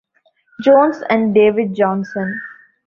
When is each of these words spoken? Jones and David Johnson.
Jones 0.63 1.03
and 1.11 1.31
David 1.31 1.75
Johnson. 1.75 2.33